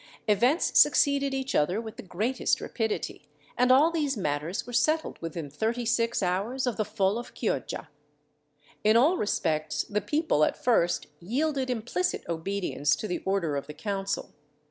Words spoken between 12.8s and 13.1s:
to